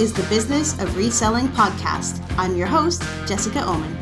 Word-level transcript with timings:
is 0.00 0.14
the 0.14 0.22
Business 0.30 0.72
of 0.80 0.96
Reselling 0.96 1.46
podcast. 1.48 2.24
I'm 2.38 2.56
your 2.56 2.66
host, 2.66 3.02
Jessica 3.26 3.62
Oman. 3.62 3.94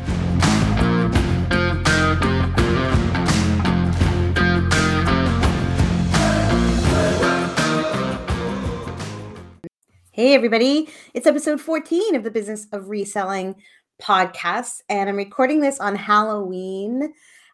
Hey, 10.13 10.33
everybody. 10.33 10.87
It's 11.13 11.27
episode 11.27 11.59
14 11.59 12.15
of 12.15 12.23
the 12.23 12.31
Business 12.31 12.65
of 12.71 12.87
Reselling 12.87 13.55
podcast, 14.01 14.81
and 14.87 15.09
I'm 15.09 15.17
recording 15.17 15.59
this 15.59 15.81
on 15.81 15.97
Halloween 15.97 17.13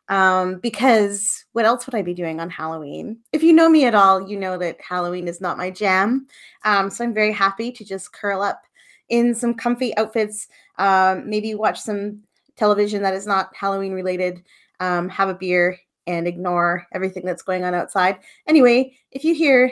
um, 0.09 0.59
because 0.59 1.45
what 1.53 1.65
else 1.65 1.85
would 1.85 1.95
I 1.95 2.01
be 2.01 2.13
doing 2.13 2.39
on 2.39 2.49
Halloween? 2.49 3.17
If 3.33 3.43
you 3.43 3.53
know 3.53 3.69
me 3.69 3.85
at 3.85 3.95
all, 3.95 4.29
you 4.29 4.37
know 4.37 4.57
that 4.57 4.79
Halloween 4.81 5.27
is 5.27 5.41
not 5.41 5.57
my 5.57 5.71
jam. 5.71 6.27
Um, 6.63 6.89
so 6.89 7.03
I'm 7.03 7.13
very 7.13 7.31
happy 7.31 7.71
to 7.71 7.83
just 7.83 8.13
curl 8.13 8.41
up 8.41 8.61
in 9.09 9.33
some 9.35 9.53
comfy 9.53 9.95
outfits, 9.97 10.47
um, 10.77 11.29
maybe 11.29 11.55
watch 11.55 11.79
some 11.79 12.21
television 12.55 13.01
that 13.03 13.13
is 13.13 13.27
not 13.27 13.55
Halloween 13.55 13.93
related, 13.93 14.43
um, 14.79 15.09
have 15.09 15.29
a 15.29 15.35
beer, 15.35 15.77
and 16.07 16.27
ignore 16.27 16.85
everything 16.93 17.25
that's 17.25 17.43
going 17.43 17.63
on 17.63 17.73
outside. 17.73 18.19
Anyway, 18.47 18.95
if 19.11 19.23
you 19.23 19.33
hear 19.33 19.71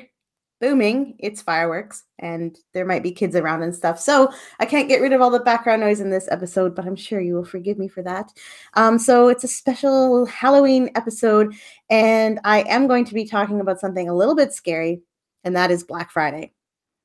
booming, 0.63 1.13
it's 1.20 1.41
fireworks, 1.41 2.05
and 2.20 2.58
there 2.73 2.85
might 2.85 3.03
be 3.03 3.12
kids 3.12 3.35
around 3.35 3.63
and 3.63 3.76
stuff. 3.76 3.99
So 3.99 4.31
I 4.62 4.66
can't 4.66 4.88
get 4.88 5.02
rid 5.02 5.12
of 5.12 5.20
all 5.20 5.30
the 5.30 5.41
background 5.41 5.81
noise 5.81 5.99
in 5.99 6.09
this 6.09 6.30
episode, 6.31 6.73
but 6.73 6.86
I'm 6.86 6.95
sure 6.95 7.20
you 7.20 7.36
will 7.36 7.44
forgive 7.44 7.77
me 7.77 7.89
for 7.89 8.02
that. 8.03 8.31
Um, 8.76 8.98
so 8.98 9.27
it's 9.27 9.44
a 9.44 9.50
special 9.50 10.25
Halloween 10.25 10.89
episode, 10.95 11.53
and 11.89 12.39
I 12.45 12.61
am 12.61 12.88
going 12.88 13.03
to 13.03 13.14
be 13.14 13.25
talking 13.25 13.59
about 13.59 13.81
something 13.81 14.08
a 14.08 14.16
little 14.16 14.36
bit 14.38 14.53
scary, 14.53 15.02
and 15.44 15.53
that 15.58 15.70
is 15.70 15.83
Black 15.83 16.11
Friday. 16.11 16.53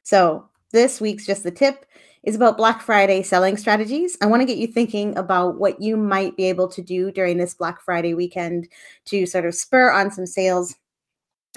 So 0.04 0.48
this 0.70 1.00
week's 1.00 1.26
just 1.26 1.42
the 1.42 1.50
tip 1.50 1.84
is 2.22 2.36
about 2.36 2.58
Black 2.58 2.80
Friday 2.80 3.24
selling 3.24 3.56
strategies. 3.56 4.16
I 4.22 4.26
want 4.26 4.40
to 4.40 4.46
get 4.46 4.58
you 4.58 4.68
thinking 4.68 5.18
about 5.18 5.58
what 5.58 5.82
you 5.82 5.96
might 5.96 6.36
be 6.36 6.44
able 6.44 6.68
to 6.68 6.80
do 6.80 7.10
during 7.10 7.38
this 7.38 7.54
Black 7.54 7.82
Friday 7.82 8.14
weekend 8.14 8.68
to 9.06 9.26
sort 9.26 9.46
of 9.46 9.54
spur 9.56 9.90
on 9.90 10.12
some 10.12 10.26
sales 10.26 10.76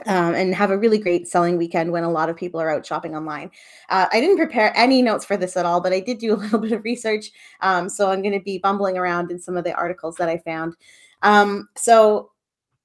um, 0.06 0.34
and 0.34 0.56
have 0.56 0.72
a 0.72 0.78
really 0.78 0.98
great 0.98 1.28
selling 1.28 1.58
weekend 1.58 1.92
when 1.92 2.04
a 2.04 2.10
lot 2.10 2.30
of 2.30 2.36
people 2.36 2.60
are 2.60 2.70
out 2.70 2.86
shopping 2.86 3.16
online. 3.16 3.52
Uh, 3.90 4.08
I 4.12 4.20
didn't 4.20 4.38
prepare 4.38 4.76
any 4.76 5.02
notes 5.02 5.26
for 5.26 5.38
this 5.38 5.58
at 5.58 5.66
all, 5.66 5.82
but 5.82 5.94
I 5.94 6.00
did 6.00 6.18
do 6.18 6.34
a 6.34 6.36
little 6.38 6.60
bit 6.60 6.72
of 6.72 6.84
research. 6.84 7.32
Um, 7.62 7.90
so 7.90 8.10
I'm 8.10 8.22
going 8.22 8.34
to 8.34 8.44
be 8.44 8.58
bumbling 8.58 8.98
around 8.98 9.32
in 9.32 9.40
some 9.40 9.58
of 9.58 9.64
the 9.64 9.74
articles 9.74 10.16
that 10.16 10.30
I 10.30 10.38
found. 10.40 10.76
Um, 11.22 11.70
so 11.76 12.32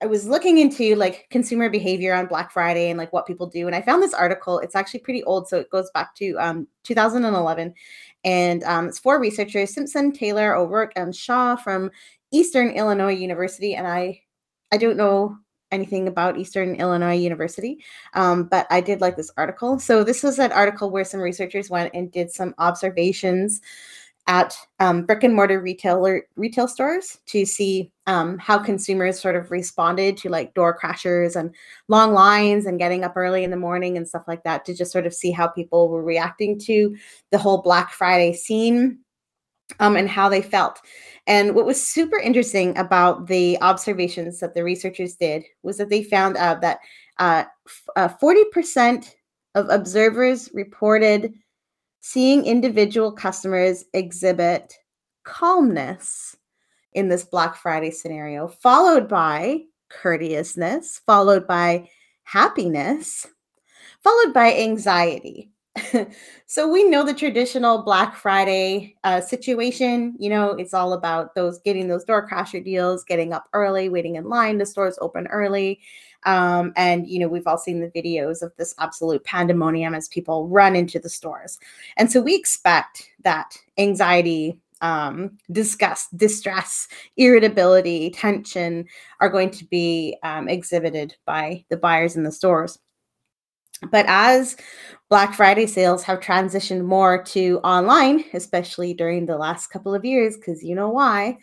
I 0.02 0.06
was 0.06 0.26
looking 0.26 0.58
into 0.58 0.94
like 0.94 1.26
consumer 1.30 1.70
behavior 1.70 2.14
on 2.14 2.26
Black 2.26 2.52
Friday 2.52 2.90
and 2.90 2.98
like 2.98 3.12
what 3.14 3.26
people 3.26 3.46
do. 3.46 3.66
And 3.66 3.74
I 3.74 3.80
found 3.80 4.02
this 4.02 4.12
article. 4.12 4.58
It's 4.58 4.74
actually 4.74 5.00
pretty 5.00 5.24
old. 5.24 5.48
So 5.48 5.58
it 5.58 5.70
goes 5.70 5.90
back 5.94 6.14
to 6.16 6.34
um, 6.34 6.68
2011. 6.82 7.72
And 8.24 8.64
um, 8.64 8.88
it's 8.88 8.98
four 8.98 9.18
researchers 9.18 9.72
Simpson, 9.72 10.12
Taylor, 10.12 10.54
O'Rourke, 10.54 10.92
and 10.96 11.16
Shaw 11.16 11.56
from 11.56 11.90
Eastern 12.30 12.70
Illinois 12.70 13.14
University. 13.14 13.74
And 13.74 13.86
I 13.86 14.20
I 14.70 14.76
don't 14.76 14.96
know 14.96 15.38
anything 15.72 16.08
about 16.08 16.38
Eastern 16.38 16.74
Illinois 16.76 17.16
University, 17.16 17.84
um, 18.14 18.44
but 18.44 18.66
I 18.70 18.80
did 18.80 19.00
like 19.00 19.16
this 19.16 19.30
article. 19.36 19.78
So 19.78 20.04
this 20.04 20.22
was 20.22 20.38
an 20.38 20.52
article 20.52 20.90
where 20.90 21.04
some 21.04 21.20
researchers 21.20 21.70
went 21.70 21.92
and 21.94 22.10
did 22.10 22.30
some 22.30 22.54
observations 22.58 23.60
at 24.28 24.56
um, 24.80 25.04
brick 25.04 25.22
and 25.22 25.34
mortar 25.34 25.60
retailer 25.60 26.26
retail 26.34 26.66
stores 26.66 27.18
to 27.26 27.46
see 27.46 27.92
um, 28.08 28.38
how 28.38 28.58
consumers 28.58 29.20
sort 29.20 29.36
of 29.36 29.50
responded 29.50 30.16
to 30.16 30.28
like 30.28 30.54
door 30.54 30.76
crashers 30.76 31.36
and 31.36 31.54
long 31.88 32.12
lines 32.12 32.66
and 32.66 32.78
getting 32.78 33.04
up 33.04 33.16
early 33.16 33.44
in 33.44 33.50
the 33.50 33.56
morning 33.56 33.96
and 33.96 34.08
stuff 34.08 34.24
like 34.26 34.42
that 34.42 34.64
to 34.64 34.74
just 34.74 34.90
sort 34.92 35.06
of 35.06 35.14
see 35.14 35.30
how 35.30 35.46
people 35.46 35.88
were 35.88 36.02
reacting 36.02 36.58
to 36.58 36.96
the 37.30 37.38
whole 37.38 37.62
Black 37.62 37.92
Friday 37.92 38.32
scene 38.32 38.98
um, 39.80 39.96
and 39.96 40.08
how 40.08 40.28
they 40.28 40.42
felt. 40.42 40.80
And 41.26 41.54
what 41.54 41.66
was 41.66 41.82
super 41.82 42.18
interesting 42.18 42.76
about 42.78 43.26
the 43.26 43.58
observations 43.60 44.38
that 44.40 44.54
the 44.54 44.62
researchers 44.62 45.16
did 45.16 45.44
was 45.62 45.76
that 45.78 45.90
they 45.90 46.04
found 46.04 46.36
out 46.36 46.60
that 46.60 46.78
uh, 47.18 47.44
uh, 47.96 48.08
40% 48.08 49.12
of 49.54 49.68
observers 49.70 50.50
reported 50.52 51.34
seeing 52.00 52.44
individual 52.44 53.10
customers 53.10 53.84
exhibit 53.92 54.74
calmness 55.24 56.36
in 56.92 57.08
this 57.08 57.24
Black 57.24 57.56
Friday 57.56 57.90
scenario, 57.90 58.46
followed 58.46 59.08
by 59.08 59.62
courteousness, 59.90 61.00
followed 61.04 61.46
by 61.46 61.88
happiness, 62.22 63.26
followed 64.02 64.32
by 64.32 64.54
anxiety. 64.54 65.50
so 66.46 66.68
we 66.68 66.84
know 66.84 67.04
the 67.04 67.14
traditional 67.14 67.82
Black 67.82 68.16
Friday 68.16 68.96
uh, 69.04 69.20
situation. 69.20 70.14
You 70.18 70.30
know, 70.30 70.50
it's 70.50 70.74
all 70.74 70.92
about 70.92 71.34
those 71.34 71.58
getting 71.60 71.88
those 71.88 72.04
door 72.04 72.26
crasher 72.28 72.64
deals, 72.64 73.04
getting 73.04 73.32
up 73.32 73.48
early, 73.52 73.88
waiting 73.88 74.16
in 74.16 74.28
line. 74.28 74.58
The 74.58 74.66
stores 74.66 74.98
open 75.00 75.26
early. 75.28 75.80
Um, 76.24 76.72
and 76.76 77.06
you 77.06 77.20
know 77.20 77.28
we've 77.28 77.46
all 77.46 77.58
seen 77.58 77.80
the 77.80 77.90
videos 77.90 78.42
of 78.42 78.52
this 78.56 78.74
absolute 78.78 79.22
pandemonium 79.24 79.94
as 79.94 80.08
people 80.08 80.48
run 80.48 80.74
into 80.74 80.98
the 80.98 81.08
stores 81.08 81.58
and 81.98 82.10
so 82.10 82.20
we 82.20 82.34
expect 82.34 83.10
that 83.22 83.56
anxiety 83.78 84.58
um, 84.80 85.38
disgust 85.52 86.16
distress 86.16 86.88
irritability 87.16 88.10
tension 88.10 88.86
are 89.20 89.28
going 89.28 89.50
to 89.50 89.64
be 89.66 90.16
um, 90.24 90.48
exhibited 90.48 91.14
by 91.26 91.64
the 91.68 91.76
buyers 91.76 92.16
in 92.16 92.24
the 92.24 92.32
stores 92.32 92.78
but 93.90 94.06
as 94.08 94.56
Black 95.08 95.34
Friday 95.34 95.66
sales 95.66 96.02
have 96.02 96.20
transitioned 96.20 96.84
more 96.84 97.22
to 97.24 97.60
online, 97.62 98.24
especially 98.32 98.94
during 98.94 99.26
the 99.26 99.36
last 99.36 99.68
couple 99.68 99.94
of 99.94 100.04
years, 100.04 100.36
because 100.36 100.62
you 100.62 100.74
know 100.74 100.88
why, 100.88 101.38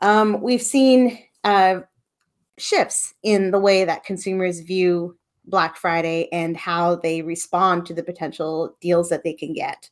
um, 0.00 0.40
we've 0.40 0.62
seen 0.62 1.18
uh, 1.44 1.80
shifts 2.58 3.14
in 3.22 3.50
the 3.50 3.58
way 3.58 3.84
that 3.84 4.04
consumers 4.04 4.60
view 4.60 5.16
Black 5.44 5.76
Friday 5.76 6.28
and 6.32 6.56
how 6.56 6.96
they 6.96 7.22
respond 7.22 7.86
to 7.86 7.94
the 7.94 8.02
potential 8.02 8.76
deals 8.80 9.08
that 9.10 9.24
they 9.24 9.32
can 9.32 9.52
get. 9.52 9.88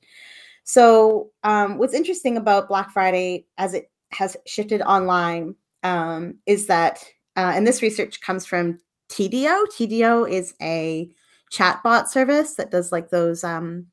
So, 0.65 1.31
um, 1.43 1.79
what's 1.79 1.95
interesting 1.95 2.37
about 2.37 2.69
Black 2.69 2.91
Friday 2.91 3.47
as 3.59 3.75
it 3.75 3.91
has 4.13 4.37
shifted 4.47 4.81
online 4.83 5.55
um, 5.83 6.37
is 6.47 6.67
that, 6.69 7.05
uh, 7.37 7.53
and 7.55 7.67
this 7.67 7.83
research 7.83 8.21
comes 8.23 8.47
from 8.47 8.79
Tidio. 9.11 9.65
Tidio 9.67 10.29
is 10.29 10.55
a 10.63 11.11
chatbot 11.55 12.09
service 12.09 12.55
that 12.55 12.71
does 12.71 12.91
like 12.91 13.11
those 13.11 13.45
um, 13.45 13.87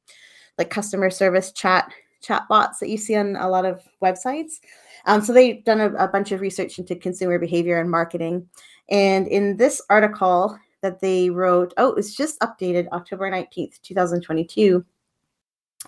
like 0.57 0.69
customer 0.69 1.09
service 1.09 1.51
chat 1.51 1.91
chatbots 2.23 2.79
that 2.79 2.89
you 2.89 2.97
see 2.97 3.15
on 3.15 3.35
a 3.35 3.49
lot 3.49 3.65
of 3.65 3.81
websites. 4.03 4.59
Um, 5.05 5.21
so 5.21 5.33
they've 5.33 5.63
done 5.63 5.81
a, 5.81 5.93
a, 5.93 6.07
bunch 6.07 6.31
of 6.31 6.41
research 6.41 6.77
into 6.77 6.95
consumer 6.95 7.39
behavior 7.39 7.79
and 7.79 7.89
marketing. 7.89 8.47
And 8.89 9.27
in 9.27 9.57
this 9.57 9.81
article 9.89 10.57
that 10.81 10.99
they 10.99 11.29
wrote, 11.29 11.73
oh, 11.77 11.93
it's 11.93 12.15
just 12.15 12.39
updated 12.39 12.87
October 12.89 13.29
19th, 13.31 13.81
2022. 13.81 14.85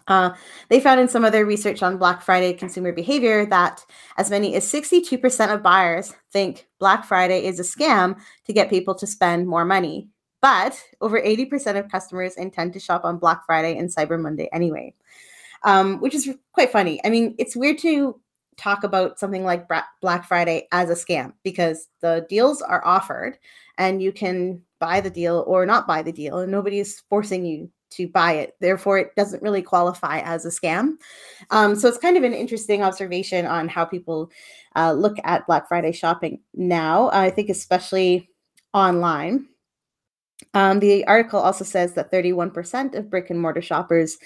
Uh, 0.08 0.32
they 0.70 0.80
found 0.80 1.00
in 1.00 1.08
some 1.08 1.24
of 1.24 1.32
their 1.32 1.46
research 1.46 1.84
on 1.84 1.98
Black 1.98 2.24
Friday 2.24 2.54
consumer 2.54 2.92
behavior 2.92 3.46
that 3.46 3.86
as 4.18 4.32
many 4.32 4.56
as 4.56 4.66
62% 4.66 5.54
of 5.54 5.62
buyers 5.62 6.14
think 6.32 6.68
Black 6.80 7.06
Friday 7.06 7.46
is 7.46 7.60
a 7.60 7.64
scam 7.64 8.20
to 8.46 8.54
get 8.54 8.72
people 8.72 8.96
to 8.96 9.06
spend 9.06 9.48
more 9.48 9.66
money. 9.66 10.10
But 10.44 10.78
over 11.00 11.22
80% 11.22 11.80
of 11.80 11.90
customers 11.90 12.36
intend 12.36 12.74
to 12.74 12.80
shop 12.82 13.06
on 13.06 13.18
Black 13.18 13.46
Friday 13.46 13.78
and 13.78 13.88
Cyber 13.90 14.20
Monday 14.20 14.50
anyway, 14.52 14.94
um, 15.64 16.02
which 16.02 16.14
is 16.14 16.30
quite 16.52 16.70
funny. 16.70 17.00
I 17.06 17.10
mean, 17.10 17.34
it's 17.40 17.56
weird 17.56 17.78
to 17.78 18.20
talk 18.58 18.84
about 18.84 19.18
something 19.18 19.46
like 19.46 19.70
Black 20.02 20.28
Friday 20.28 20.68
as 20.74 20.90
a 20.90 20.96
scam 20.96 21.32
because 21.44 21.88
the 22.02 22.26
deals 22.28 22.62
are 22.62 22.86
offered 22.86 23.38
and 23.78 24.04
you 24.04 24.12
can 24.12 24.62
buy 24.80 25.00
the 25.00 25.10
deal 25.10 25.46
or 25.48 25.66
not 25.66 25.88
buy 25.88 26.02
the 26.02 26.12
deal, 26.12 26.40
and 26.40 26.52
nobody 26.52 26.80
is 26.80 27.04
forcing 27.10 27.46
you 27.46 27.72
to 27.92 28.10
buy 28.10 28.34
it. 28.34 28.58
Therefore, 28.60 28.98
it 28.98 29.16
doesn't 29.16 29.44
really 29.44 29.62
qualify 29.62 30.20
as 30.26 30.46
a 30.46 30.50
scam. 30.50 30.96
Um, 31.52 31.74
so 31.74 31.88
it's 31.88 31.98
kind 31.98 32.18
of 32.18 32.24
an 32.24 32.34
interesting 32.34 32.84
observation 32.84 33.46
on 33.46 33.70
how 33.70 33.86
people 33.86 34.30
uh, 34.76 34.92
look 34.92 35.16
at 35.24 35.48
Black 35.48 35.70
Friday 35.70 35.94
shopping 35.94 36.42
now. 36.54 37.10
I 37.14 37.30
think, 37.30 37.48
especially 37.48 38.30
online. 38.74 39.48
Um, 40.54 40.80
the 40.80 41.06
article 41.08 41.40
also 41.40 41.64
says 41.64 41.94
that 41.94 42.12
31% 42.12 42.96
of 42.96 43.10
brick 43.10 43.30
and 43.30 43.40
mortar 43.40 43.62
shoppers 43.62 44.18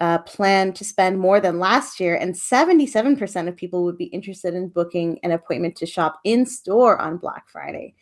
uh, 0.00 0.18
plan 0.18 0.72
to 0.72 0.84
spend 0.84 1.18
more 1.18 1.40
than 1.40 1.58
last 1.58 2.00
year, 2.00 2.16
and 2.16 2.34
77% 2.34 3.48
of 3.48 3.56
people 3.56 3.84
would 3.84 3.98
be 3.98 4.06
interested 4.06 4.54
in 4.54 4.68
booking 4.68 5.18
an 5.22 5.32
appointment 5.32 5.76
to 5.76 5.86
shop 5.86 6.20
in 6.24 6.46
store 6.46 6.98
on 6.98 7.18
Black 7.18 7.48
Friday. 7.48 7.94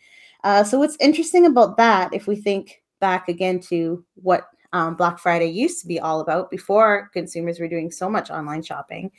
Uh, 0.43 0.63
so, 0.63 0.79
what's 0.79 0.95
interesting 1.01 1.45
about 1.45 1.75
that, 1.75 2.13
if 2.13 2.25
we 2.25 2.37
think 2.37 2.81
back 3.01 3.27
again 3.27 3.59
to 3.59 4.05
what 4.15 4.47
um, 4.71 4.95
Black 4.95 5.19
Friday 5.19 5.47
used 5.47 5.81
to 5.81 5.87
be 5.87 5.99
all 5.99 6.21
about 6.21 6.49
before 6.49 7.09
consumers 7.13 7.59
were 7.59 7.67
doing 7.67 7.91
so 7.91 8.09
much 8.09 8.29
online 8.29 8.63
shopping, 8.63 9.11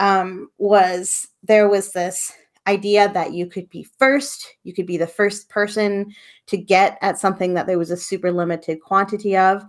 um, 0.00 0.48
was 0.56 1.28
there 1.42 1.68
was 1.68 1.92
this 1.92 2.32
idea 2.66 3.12
that 3.12 3.32
you 3.32 3.46
could 3.46 3.68
be 3.70 3.86
first, 3.98 4.56
you 4.64 4.74
could 4.74 4.86
be 4.86 4.96
the 4.96 5.06
first 5.06 5.48
person 5.48 6.12
to 6.46 6.56
get 6.56 6.98
at 7.02 7.18
something 7.18 7.54
that 7.54 7.66
there 7.66 7.78
was 7.78 7.90
a 7.90 7.96
super 7.96 8.32
limited 8.32 8.80
quantity 8.80 9.36
of. 9.36 9.64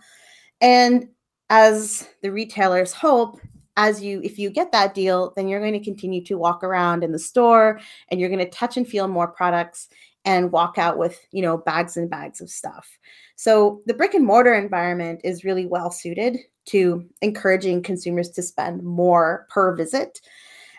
And 0.61 1.07
as 1.49 2.07
the 2.21 2.31
retailers 2.31 2.93
hope, 2.93 3.39
as 3.77 4.01
you 4.01 4.19
if 4.23 4.39
you 4.39 4.49
get 4.49 4.71
that 4.71 4.95
deal, 4.95 5.33
then 5.35 5.47
you're 5.47 5.59
going 5.59 5.73
to 5.73 5.79
continue 5.79 6.23
to 6.23 6.37
walk 6.37 6.63
around 6.63 7.03
in 7.03 7.11
the 7.11 7.19
store 7.19 7.79
and 8.09 8.19
you're 8.19 8.29
going 8.29 8.43
to 8.43 8.49
touch 8.49 8.75
and 8.75 8.87
feel 8.87 9.07
more 9.07 9.27
products 9.27 9.87
and 10.25 10.51
walk 10.51 10.77
out 10.77 10.97
with, 10.97 11.19
you 11.31 11.41
know, 11.41 11.57
bags 11.57 11.95
and 11.95 12.09
bags 12.09 12.41
of 12.41 12.49
stuff. 12.49 12.97
So 13.35 13.81
the 13.85 13.93
brick 13.93 14.13
and 14.13 14.25
mortar 14.25 14.53
environment 14.53 15.21
is 15.23 15.45
really 15.45 15.65
well 15.65 15.91
suited 15.91 16.37
to 16.65 17.07
encouraging 17.21 17.83
consumers 17.83 18.29
to 18.31 18.41
spend 18.41 18.83
more 18.83 19.45
per 19.49 19.73
visit 19.75 20.19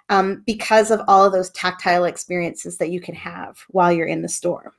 um, 0.08 0.42
because 0.46 0.90
of 0.90 1.00
all 1.08 1.24
of 1.24 1.32
those 1.32 1.50
tactile 1.50 2.04
experiences 2.04 2.78
that 2.78 2.90
you 2.90 3.00
can 3.00 3.14
have 3.14 3.58
while 3.68 3.92
you're 3.92 4.06
in 4.06 4.22
the 4.22 4.28
store. 4.28 4.74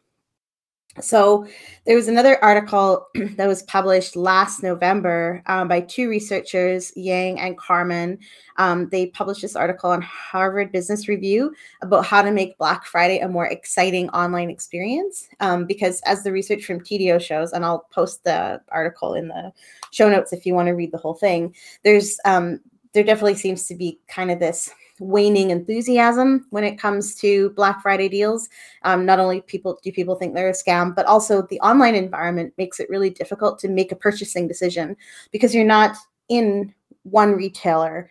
So 1.01 1.47
there 1.85 1.95
was 1.95 2.07
another 2.07 2.43
article 2.43 3.07
that 3.15 3.47
was 3.47 3.63
published 3.63 4.15
last 4.15 4.63
November 4.63 5.41
um, 5.45 5.67
by 5.67 5.81
two 5.81 6.09
researchers, 6.09 6.91
Yang 6.95 7.39
and 7.39 7.57
Carmon. 7.57 8.17
Um, 8.57 8.89
they 8.89 9.07
published 9.07 9.41
this 9.41 9.55
article 9.55 9.91
on 9.91 10.01
Harvard 10.01 10.71
Business 10.71 11.07
Review 11.07 11.53
about 11.81 12.05
how 12.05 12.21
to 12.21 12.31
make 12.31 12.57
Black 12.57 12.85
Friday 12.85 13.19
a 13.19 13.27
more 13.27 13.47
exciting 13.47 14.09
online 14.09 14.49
experience. 14.49 15.29
Um, 15.39 15.65
because 15.65 16.01
as 16.01 16.23
the 16.23 16.31
research 16.31 16.65
from 16.65 16.81
Tidio 16.81 17.21
shows, 17.21 17.53
and 17.53 17.63
I'll 17.63 17.87
post 17.91 18.23
the 18.23 18.61
article 18.69 19.13
in 19.13 19.27
the 19.27 19.53
show 19.91 20.09
notes 20.09 20.33
if 20.33 20.45
you 20.45 20.53
want 20.53 20.67
to 20.67 20.73
read 20.73 20.91
the 20.91 20.97
whole 20.97 21.15
thing, 21.15 21.55
there's 21.83 22.17
um, 22.25 22.59
there 22.93 23.03
definitely 23.03 23.35
seems 23.35 23.67
to 23.67 23.75
be 23.75 23.99
kind 24.07 24.31
of 24.31 24.39
this 24.39 24.71
waning 25.00 25.50
enthusiasm 25.50 26.46
when 26.50 26.63
it 26.63 26.78
comes 26.78 27.16
to 27.16 27.51
Black 27.51 27.81
Friday 27.81 28.10
deals. 28.10 28.50
Um, 28.84 29.06
not 29.06 29.19
only 29.19 29.42
people 29.42 29.80
do 29.84 29.92
people 29.92 30.16
think 30.16 30.34
they're 30.34 30.50
a 30.50 30.54
scam, 30.54 30.96
but 30.96 31.06
also 31.06 31.42
the 31.44 31.60
online 31.62 31.96
environment 31.96 32.54
makes 32.57 32.80
it 32.80 32.90
really 32.90 33.10
difficult 33.10 33.60
to 33.60 33.69
make 33.69 33.92
a 33.92 33.96
purchasing 33.96 34.48
decision 34.48 34.96
because 35.31 35.56
you're 35.56 35.66
not 35.66 35.96
in 36.28 36.74
one 37.04 37.34
retailer 37.34 38.10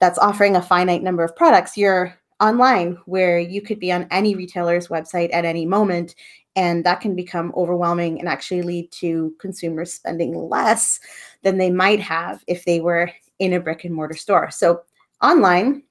that's 0.00 0.18
offering 0.18 0.56
a 0.56 0.62
finite 0.62 1.02
number 1.02 1.24
of 1.24 1.36
products. 1.36 1.76
You're 1.76 2.18
online 2.40 2.98
where 3.06 3.38
you 3.38 3.62
could 3.62 3.78
be 3.78 3.92
on 3.92 4.08
any 4.10 4.34
retailer's 4.34 4.88
website 4.88 5.32
at 5.32 5.44
any 5.44 5.64
moment 5.64 6.14
and 6.56 6.84
that 6.84 7.00
can 7.00 7.16
become 7.16 7.52
overwhelming 7.56 8.18
and 8.18 8.28
actually 8.28 8.62
lead 8.62 8.90
to 8.92 9.34
consumers 9.40 9.92
spending 9.92 10.34
less 10.34 11.00
than 11.42 11.58
they 11.58 11.70
might 11.70 12.00
have 12.00 12.44
if 12.46 12.64
they 12.64 12.80
were 12.80 13.10
in 13.38 13.52
a 13.52 13.60
brick 13.60 13.84
and 13.84 13.94
mortar 13.94 14.16
store. 14.16 14.50
So 14.50 14.82
online 15.22 15.82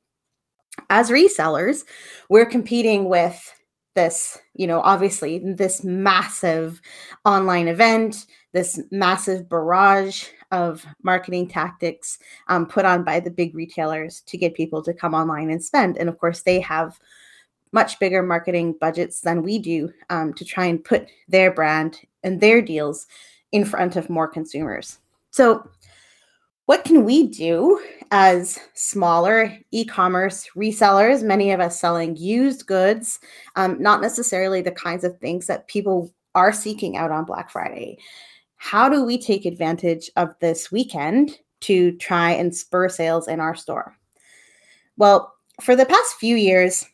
as 0.90 1.10
resellers, 1.10 1.84
we're 2.30 2.46
competing 2.46 3.06
with 3.06 3.54
this, 3.96 4.40
you 4.56 4.66
know, 4.66 4.82
obviously 4.82 5.40
this 5.40 5.84
massive 5.84 6.82
online 7.26 7.68
event, 7.68 8.26
this 8.52 8.80
massive 8.92 9.48
barrage 9.48 10.28
of 10.52 10.86
marketing 11.04 11.48
tactics 11.48 12.20
um, 12.48 12.66
put 12.66 12.86
on 12.86 13.04
by 13.04 13.20
the 13.20 13.32
big 13.32 13.56
retailers 13.56 14.22
to 14.22 14.38
get 14.38 14.56
people 14.56 14.82
to 14.84 14.94
come 14.94 15.14
online 15.14 15.50
and 15.50 15.64
spend. 15.64 15.98
And 15.98 16.10
of 16.10 16.18
course, 16.18 16.42
they 16.42 16.60
have 16.62 17.00
much 17.72 18.00
bigger 18.00 18.22
marketing 18.22 18.76
budgets 18.80 19.22
than 19.22 19.42
we 19.42 19.58
do 19.58 19.92
um, 20.10 20.34
to 20.36 20.46
try 20.46 20.66
and 20.66 20.84
put 20.84 21.10
their 21.28 21.52
brand 21.52 22.00
and 22.24 22.40
their 22.40 22.62
deals 22.62 23.08
in 23.52 23.66
front 23.66 23.96
of 23.96 24.10
more 24.10 24.28
consumers. 24.28 25.00
So 25.32 25.68
what 26.66 26.86
can 26.86 27.04
we 27.04 27.28
do 27.28 27.82
as 28.12 28.60
smaller 28.74 29.58
e-commerce 29.72 30.48
resellers 30.56 31.24
many 31.24 31.52
of 31.52 31.60
us 31.60 31.80
selling 31.80 32.16
used 32.16 32.66
goods 32.66 33.20
um, 33.56 33.82
not 33.82 34.02
necessarily 34.02 34.62
the 34.62 34.72
kinds 34.72 35.04
of 35.04 35.18
things 35.18 35.48
that 35.48 35.68
people 35.68 36.14
are 36.36 36.54
seeking 36.54 36.98
out 36.98 37.12
on 37.12 37.26
black 37.26 37.50
friday 37.50 37.98
how 38.58 38.88
do 38.88 39.04
we 39.04 39.18
take 39.18 39.46
advantage 39.46 40.10
of 40.16 40.34
this 40.40 40.72
weekend 40.72 41.40
to 41.60 41.92
try 41.98 42.32
and 42.32 42.56
spur 42.56 42.88
sales 42.88 43.28
in 43.28 43.40
our 43.40 43.56
store 43.56 43.98
well 44.98 45.34
for 45.62 45.76
the 45.76 45.86
past 45.86 46.16
few 46.16 46.36
years 46.36 46.86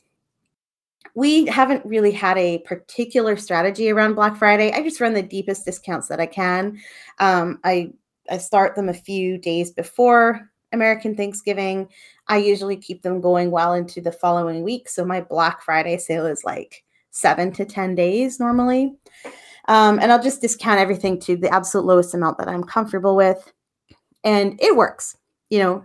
we 1.16 1.46
haven't 1.48 1.86
really 1.86 2.12
had 2.12 2.38
a 2.38 2.60
particular 2.60 3.36
strategy 3.36 3.90
around 3.90 4.14
Black 4.14 4.38
Friday. 4.38 4.72
I 4.72 4.84
just 4.84 5.02
run 5.02 5.14
the 5.14 5.22
deepest 5.24 5.66
discounts 5.66 6.08
that 6.08 6.20
I 6.20 6.28
can. 6.28 6.80
Um, 7.18 7.60
I 7.64 7.92
I 8.30 8.38
start 8.38 8.76
them 8.76 8.90
a 8.90 8.94
few 8.94 9.38
days 9.38 9.72
before 9.72 10.50
American 10.72 11.16
Thanksgiving. 11.16 11.90
I 12.28 12.38
usually 12.38 12.78
keep 12.78 13.02
them 13.02 13.22
going 13.22 13.52
well 13.52 13.74
into 13.74 14.02
the 14.02 14.12
following 14.12 14.64
week. 14.64 14.90
So 14.90 15.04
my 15.06 15.22
Black 15.22 15.62
Friday 15.62 15.98
sale 15.98 16.26
is 16.26 16.44
like 16.44 16.84
seven 17.12 17.52
to 17.54 17.66
10 17.66 17.96
days 17.96 18.40
normally. 18.40 18.96
Um, 19.68 20.00
and 20.00 20.12
I'll 20.12 20.22
just 20.22 20.42
discount 20.42 20.80
everything 20.80 21.20
to 21.22 21.38
the 21.38 21.54
absolute 21.54 21.86
lowest 21.86 22.14
amount 22.14 22.38
that 22.38 22.48
I'm 22.48 22.64
comfortable 22.64 23.16
with. 23.16 23.52
And 24.24 24.60
it 24.62 24.76
works. 24.76 25.16
You 25.50 25.60
know, 25.60 25.84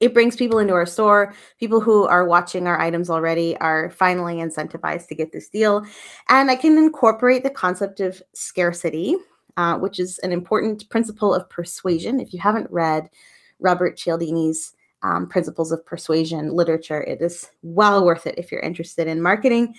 it 0.00 0.14
brings 0.14 0.36
people 0.36 0.58
into 0.58 0.72
our 0.72 0.86
store. 0.86 1.34
People 1.58 1.80
who 1.80 2.04
are 2.06 2.24
watching 2.24 2.66
our 2.66 2.80
items 2.80 3.10
already 3.10 3.56
are 3.58 3.90
finally 3.90 4.36
incentivized 4.36 5.08
to 5.08 5.14
get 5.14 5.30
this 5.32 5.48
deal. 5.48 5.84
And 6.28 6.50
I 6.50 6.56
can 6.56 6.78
incorporate 6.78 7.42
the 7.42 7.50
concept 7.50 8.00
of 8.00 8.22
scarcity 8.34 9.16
uh, 9.60 9.76
which 9.76 10.00
is 10.00 10.18
an 10.20 10.32
important 10.32 10.88
principle 10.88 11.34
of 11.34 11.46
persuasion. 11.50 12.18
If 12.18 12.32
you 12.32 12.38
haven't 12.38 12.70
read 12.70 13.10
Robert 13.58 13.98
Cialdini's 13.98 14.72
um, 15.02 15.28
Principles 15.28 15.70
of 15.70 15.84
Persuasion 15.84 16.54
literature, 16.54 17.02
it 17.02 17.20
is 17.20 17.50
well 17.60 18.02
worth 18.02 18.26
it 18.26 18.36
if 18.38 18.50
you're 18.50 18.62
interested 18.62 19.06
in 19.06 19.20
marketing. 19.20 19.74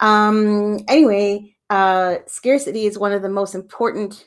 Um, 0.00 0.80
anyway, 0.88 1.56
uh, 1.70 2.16
scarcity 2.26 2.84
is 2.84 2.98
one 2.98 3.12
of 3.12 3.22
the 3.22 3.30
most 3.30 3.54
important 3.54 4.26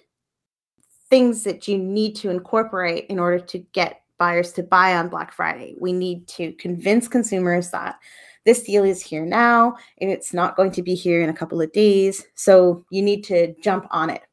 things 1.12 1.44
that 1.44 1.68
you 1.68 1.78
need 1.78 2.16
to 2.16 2.32
incorporate 2.32 3.06
in 3.08 3.20
order 3.20 3.38
to 3.38 3.60
get 3.74 4.02
buyers 4.18 4.52
to 4.54 4.64
buy 4.64 4.96
on 4.96 5.10
Black 5.10 5.32
Friday. 5.32 5.76
We 5.80 5.94
need 5.94 6.28
to 6.30 6.54
convince 6.54 7.08
consumers 7.08 7.70
that 7.70 8.00
this 8.46 8.64
deal 8.64 8.84
is 8.84 9.04
here 9.04 9.28
now 9.28 9.76
and 10.02 10.10
it's 10.10 10.34
not 10.34 10.56
going 10.56 10.72
to 10.72 10.82
be 10.82 10.96
here 10.96 11.22
in 11.22 11.30
a 11.30 11.34
couple 11.34 11.62
of 11.62 11.72
days. 11.72 12.26
So 12.34 12.84
you 12.90 13.04
need 13.04 13.24
to 13.26 13.54
jump 13.62 13.86
on 13.92 14.10
it. 14.10 14.24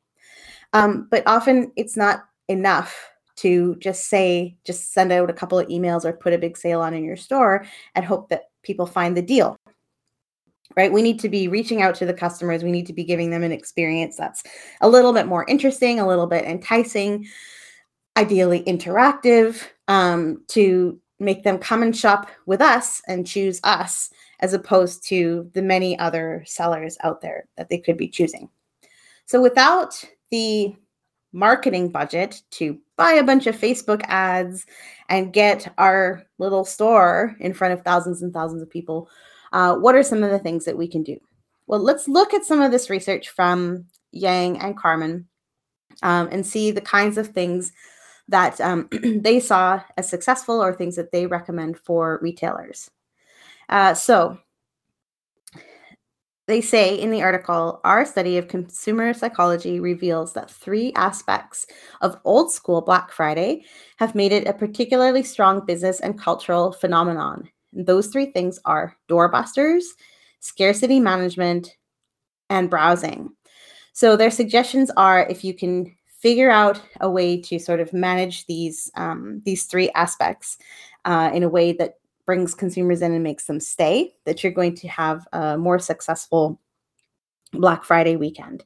Um, 0.74 1.08
but 1.10 1.22
often 1.26 1.72
it's 1.76 1.96
not 1.96 2.24
enough 2.48 3.08
to 3.36 3.76
just 3.76 4.08
say, 4.08 4.56
just 4.64 4.92
send 4.92 5.12
out 5.12 5.30
a 5.30 5.34
couple 5.34 5.58
of 5.58 5.68
emails 5.68 6.04
or 6.04 6.12
put 6.12 6.32
a 6.32 6.38
big 6.38 6.56
sale 6.56 6.80
on 6.80 6.92
in 6.94 7.04
your 7.04 7.16
store 7.16 7.64
and 7.94 8.04
hope 8.04 8.28
that 8.28 8.50
people 8.62 8.86
find 8.86 9.16
the 9.16 9.22
deal. 9.22 9.56
Right? 10.76 10.92
We 10.92 11.02
need 11.02 11.20
to 11.20 11.28
be 11.28 11.46
reaching 11.46 11.82
out 11.82 11.94
to 11.96 12.06
the 12.06 12.14
customers. 12.14 12.64
We 12.64 12.72
need 12.72 12.86
to 12.86 12.92
be 12.92 13.04
giving 13.04 13.30
them 13.30 13.44
an 13.44 13.52
experience 13.52 14.16
that's 14.16 14.42
a 14.80 14.88
little 14.88 15.12
bit 15.12 15.26
more 15.26 15.44
interesting, 15.48 16.00
a 16.00 16.06
little 16.06 16.26
bit 16.26 16.44
enticing, 16.44 17.26
ideally 18.16 18.62
interactive, 18.64 19.62
um, 19.86 20.42
to 20.48 21.00
make 21.20 21.44
them 21.44 21.58
come 21.58 21.82
and 21.82 21.96
shop 21.96 22.28
with 22.46 22.60
us 22.60 23.00
and 23.06 23.26
choose 23.26 23.60
us 23.62 24.10
as 24.40 24.52
opposed 24.52 25.06
to 25.06 25.48
the 25.54 25.62
many 25.62 25.96
other 25.98 26.42
sellers 26.44 26.98
out 27.04 27.20
there 27.20 27.46
that 27.56 27.68
they 27.68 27.78
could 27.78 27.96
be 27.96 28.08
choosing. 28.08 28.48
So 29.26 29.40
without 29.40 30.04
the 30.34 30.74
marketing 31.32 31.90
budget 31.90 32.42
to 32.50 32.76
buy 32.96 33.12
a 33.12 33.22
bunch 33.22 33.46
of 33.46 33.56
Facebook 33.56 34.02
ads 34.08 34.66
and 35.08 35.32
get 35.32 35.72
our 35.78 36.24
little 36.38 36.64
store 36.64 37.36
in 37.38 37.54
front 37.54 37.72
of 37.72 37.82
thousands 37.82 38.20
and 38.20 38.34
thousands 38.34 38.60
of 38.60 38.68
people, 38.68 39.08
uh, 39.52 39.76
what 39.76 39.94
are 39.94 40.02
some 40.02 40.24
of 40.24 40.32
the 40.32 40.40
things 40.40 40.64
that 40.64 40.76
we 40.76 40.88
can 40.88 41.04
do? 41.04 41.16
Well, 41.68 41.78
let's 41.78 42.08
look 42.08 42.34
at 42.34 42.44
some 42.44 42.60
of 42.60 42.72
this 42.72 42.90
research 42.90 43.28
from 43.28 43.86
Yang 44.10 44.58
and 44.58 44.76
Carmon 44.76 45.28
um, 46.02 46.28
and 46.32 46.44
see 46.44 46.72
the 46.72 46.80
kinds 46.80 47.16
of 47.16 47.28
things 47.28 47.72
that 48.26 48.60
um, 48.60 48.88
they 49.02 49.38
saw 49.38 49.80
as 49.96 50.08
successful 50.08 50.60
or 50.60 50.74
things 50.74 50.96
that 50.96 51.12
they 51.12 51.26
recommend 51.26 51.78
for 51.78 52.18
retailers. 52.20 52.90
Uh, 53.68 53.94
so, 53.94 54.36
they 56.46 56.60
say 56.60 56.94
in 56.94 57.10
the 57.10 57.22
article 57.22 57.80
our 57.84 58.04
study 58.04 58.36
of 58.36 58.48
consumer 58.48 59.14
psychology 59.14 59.80
reveals 59.80 60.32
that 60.34 60.50
three 60.50 60.92
aspects 60.94 61.66
of 62.00 62.20
old 62.24 62.52
school 62.52 62.80
Black 62.80 63.10
Friday 63.10 63.64
have 63.96 64.14
made 64.14 64.32
it 64.32 64.46
a 64.46 64.52
particularly 64.52 65.22
strong 65.22 65.64
business 65.64 66.00
and 66.00 66.18
cultural 66.18 66.72
phenomenon. 66.72 67.48
And 67.72 67.86
those 67.86 68.08
three 68.08 68.26
things 68.26 68.58
are 68.64 68.96
doorbusters, 69.08 69.84
scarcity 70.40 71.00
management, 71.00 71.76
and 72.50 72.70
browsing. 72.70 73.30
So 73.92 74.16
their 74.16 74.30
suggestions 74.30 74.90
are 74.96 75.26
if 75.28 75.44
you 75.44 75.54
can 75.54 75.94
figure 76.18 76.50
out 76.50 76.80
a 77.00 77.10
way 77.10 77.40
to 77.40 77.58
sort 77.58 77.80
of 77.80 77.92
manage 77.92 78.46
these 78.46 78.90
um, 78.96 79.42
these 79.44 79.64
three 79.64 79.90
aspects 79.90 80.58
uh, 81.04 81.30
in 81.32 81.42
a 81.42 81.48
way 81.48 81.72
that 81.74 81.94
brings 82.26 82.54
consumers 82.54 83.02
in 83.02 83.12
and 83.12 83.22
makes 83.22 83.46
them 83.46 83.60
stay, 83.60 84.14
that 84.24 84.42
you're 84.42 84.52
going 84.52 84.74
to 84.76 84.88
have 84.88 85.26
a 85.32 85.58
more 85.58 85.78
successful 85.78 86.60
Black 87.52 87.84
Friday 87.84 88.16
weekend. 88.16 88.64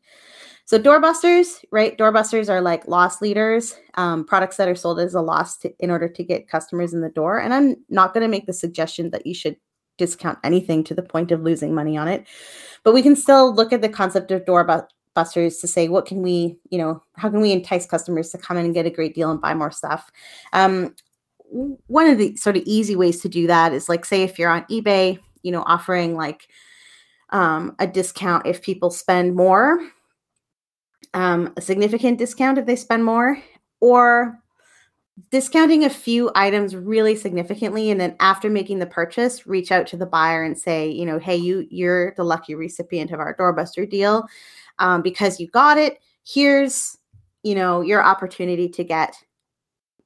So 0.64 0.78
doorbusters, 0.78 1.64
right? 1.72 1.96
Doorbusters 1.96 2.50
are 2.50 2.60
like 2.60 2.86
loss 2.86 3.22
leaders, 3.22 3.74
um, 3.94 4.24
products 4.24 4.58
that 4.58 4.68
are 4.68 4.74
sold 4.74 5.00
as 5.00 5.14
a 5.14 5.20
loss 5.22 5.56
to, 5.58 5.72
in 5.78 5.90
order 5.90 6.08
to 6.08 6.22
get 6.22 6.48
customers 6.48 6.92
in 6.92 7.00
the 7.00 7.08
door. 7.08 7.40
And 7.40 7.54
I'm 7.54 7.76
not 7.88 8.12
going 8.12 8.22
to 8.22 8.28
make 8.28 8.46
the 8.46 8.52
suggestion 8.52 9.10
that 9.10 9.26
you 9.26 9.34
should 9.34 9.56
discount 9.96 10.38
anything 10.44 10.84
to 10.84 10.94
the 10.94 11.02
point 11.02 11.32
of 11.32 11.42
losing 11.42 11.74
money 11.74 11.96
on 11.96 12.06
it, 12.06 12.26
but 12.84 12.92
we 12.92 13.02
can 13.02 13.16
still 13.16 13.52
look 13.54 13.72
at 13.72 13.82
the 13.82 13.88
concept 13.88 14.30
of 14.30 14.44
doorbusters 14.44 14.88
busters 15.14 15.58
to 15.58 15.66
say 15.66 15.88
what 15.88 16.06
can 16.06 16.22
we 16.22 16.56
you 16.70 16.78
know 16.78 17.02
how 17.14 17.28
can 17.28 17.40
we 17.40 17.50
entice 17.50 17.86
customers 17.86 18.30
to 18.30 18.38
come 18.38 18.56
in 18.56 18.64
and 18.64 18.74
get 18.74 18.86
a 18.86 18.90
great 18.90 19.16
deal 19.16 19.32
and 19.32 19.40
buy 19.40 19.52
more 19.52 19.72
stuff 19.72 20.12
um, 20.52 20.94
one 21.50 22.06
of 22.06 22.18
the 22.18 22.36
sort 22.36 22.56
of 22.56 22.62
easy 22.66 22.94
ways 22.94 23.20
to 23.20 23.28
do 23.28 23.46
that 23.46 23.72
is 23.72 23.88
like 23.88 24.04
say 24.04 24.22
if 24.22 24.38
you're 24.38 24.50
on 24.50 24.64
ebay 24.64 25.18
you 25.42 25.50
know 25.50 25.62
offering 25.66 26.14
like 26.14 26.48
um, 27.30 27.74
a 27.78 27.86
discount 27.86 28.46
if 28.46 28.62
people 28.62 28.90
spend 28.90 29.34
more 29.34 29.80
um, 31.14 31.52
a 31.56 31.60
significant 31.60 32.18
discount 32.18 32.58
if 32.58 32.66
they 32.66 32.76
spend 32.76 33.04
more 33.04 33.38
or 33.80 34.38
discounting 35.30 35.84
a 35.84 35.90
few 35.90 36.30
items 36.34 36.76
really 36.76 37.16
significantly 37.16 37.90
and 37.90 38.00
then 38.00 38.14
after 38.20 38.48
making 38.48 38.78
the 38.78 38.86
purchase 38.86 39.46
reach 39.46 39.72
out 39.72 39.86
to 39.86 39.96
the 39.96 40.06
buyer 40.06 40.44
and 40.44 40.56
say 40.56 40.88
you 40.88 41.04
know 41.04 41.18
hey 41.18 41.36
you 41.36 41.66
you're 41.70 42.14
the 42.16 42.24
lucky 42.24 42.54
recipient 42.54 43.10
of 43.10 43.20
our 43.20 43.34
doorbuster 43.36 43.88
deal 43.88 44.28
um, 44.78 45.02
because 45.02 45.40
you 45.40 45.48
got 45.48 45.78
it. 45.78 45.98
Here's 46.26 46.96
you 47.42 47.54
know 47.54 47.80
your 47.80 48.02
opportunity 48.02 48.68
to 48.68 48.84
get 48.84 49.16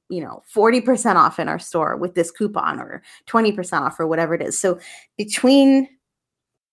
you 0.09 0.21
know 0.21 0.43
40% 0.53 1.15
off 1.15 1.39
in 1.39 1.47
our 1.47 1.59
store 1.59 1.95
with 1.95 2.15
this 2.15 2.31
coupon 2.31 2.79
or 2.79 3.01
20% 3.27 3.81
off 3.81 3.99
or 3.99 4.07
whatever 4.07 4.33
it 4.33 4.41
is 4.41 4.59
so 4.59 4.79
between 5.17 5.87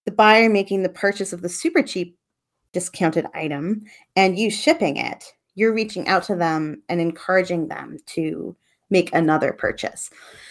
the 0.07 0.13
buyer 0.13 0.49
making 0.49 0.83
the 0.83 0.89
purchase 0.89 1.33
of 1.33 1.43
the 1.43 1.49
super 1.49 1.83
cheap 1.83 2.19
discounted 2.73 3.27
item 3.35 3.83
and 4.17 4.39
you 4.39 4.51
shipping 4.51 4.97
it 4.97 5.33
you're 5.55 5.75
reaching 5.75 6.09
out 6.09 6.23
to 6.25 6.35
them 6.35 6.83
and 6.89 7.01
encouraging 7.01 7.69
them 7.69 7.99
to 8.07 8.57
make 8.91 9.13
another 9.15 9.53
purchase. 9.53 10.11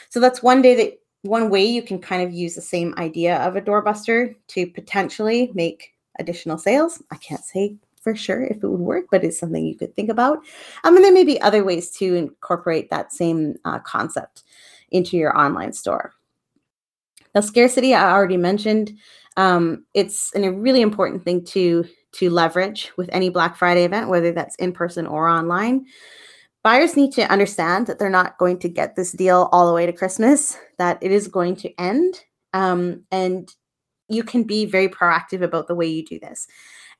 So 0.09 0.19
that's 0.19 0.43
one 0.43 0.61
day 0.61 0.75
that 0.75 0.99
one 1.23 1.49
way 1.49 1.65
you 1.65 1.81
can 1.81 1.99
kind 1.99 2.23
of 2.23 2.31
use 2.31 2.55
the 2.55 2.61
same 2.61 2.93
idea 2.97 3.37
of 3.37 3.55
a 3.55 3.61
doorbuster 3.61 4.35
to 4.49 4.67
potentially 4.67 5.51
make 5.53 5.93
additional 6.19 6.57
sales. 6.57 7.01
I 7.11 7.17
can't 7.17 7.43
say 7.43 7.75
for 8.09 8.15
sure 8.15 8.43
if 8.43 8.57
it 8.63 8.67
would 8.67 8.79
work, 8.79 9.05
but 9.11 9.23
it's 9.23 9.37
something 9.37 9.65
you 9.65 9.75
could 9.77 9.95
think 9.95 10.09
about. 10.09 10.39
Um, 10.83 10.95
and 10.95 11.05
there 11.05 11.13
may 11.13 11.23
be 11.23 11.39
other 11.41 11.63
ways 11.63 11.91
to 11.91 12.15
incorporate 12.15 12.89
that 12.89 13.13
same 13.13 13.55
uh, 13.65 13.79
concept 13.79 14.43
into 14.89 15.15
your 15.15 15.37
online 15.37 15.73
store. 15.73 16.13
Now, 17.35 17.41
scarcity, 17.41 17.93
I 17.93 18.11
already 18.11 18.37
mentioned, 18.37 18.93
um, 19.37 19.85
it's 19.93 20.33
an, 20.33 20.43
a 20.43 20.51
really 20.51 20.81
important 20.81 21.23
thing 21.23 21.45
to 21.45 21.85
to 22.13 22.31
leverage 22.31 22.91
with 22.97 23.07
any 23.13 23.29
Black 23.29 23.55
Friday 23.55 23.83
event, 23.83 24.09
whether 24.09 24.31
that's 24.31 24.55
in 24.55 24.71
person 24.71 25.05
or 25.05 25.29
online. 25.29 25.85
Buyers 26.63 26.95
need 26.95 27.11
to 27.13 27.31
understand 27.31 27.85
that 27.85 27.99
they're 27.99 28.09
not 28.09 28.39
going 28.39 28.57
to 28.59 28.67
get 28.67 28.95
this 28.95 29.11
deal 29.11 29.47
all 29.51 29.67
the 29.67 29.73
way 29.73 29.85
to 29.85 29.93
Christmas, 29.93 30.57
that 30.79 30.97
it 31.01 31.11
is 31.11 31.27
going 31.27 31.55
to 31.57 31.79
end. 31.79 32.19
Um, 32.53 33.03
and 33.11 33.53
you 34.07 34.23
can 34.23 34.43
be 34.43 34.65
very 34.65 34.89
proactive 34.89 35.43
about 35.43 35.67
the 35.67 35.75
way 35.75 35.85
you 35.85 36.03
do 36.03 36.19
this. 36.19 36.47